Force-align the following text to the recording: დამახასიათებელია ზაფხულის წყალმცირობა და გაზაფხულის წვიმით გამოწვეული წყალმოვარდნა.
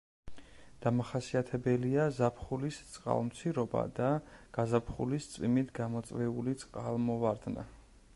დამახასიათებელია 0.83 2.07
ზაფხულის 2.19 2.79
წყალმცირობა 2.93 3.83
და 3.99 4.09
გაზაფხულის 4.59 5.29
წვიმით 5.35 5.71
გამოწვეული 5.81 6.57
წყალმოვარდნა. 6.65 7.67